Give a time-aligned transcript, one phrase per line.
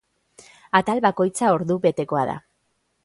[0.79, 2.39] Atal bakoitza ordu betekoa da.